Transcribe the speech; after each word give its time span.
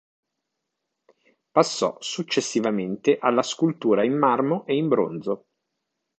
Passò 1.51 1.95
successivamente 1.99 3.19
alla 3.19 3.43
scultura 3.43 4.03
in 4.03 4.17
marmo 4.17 4.65
e 4.65 4.75
in 4.75 4.87
bronzo. 4.87 5.45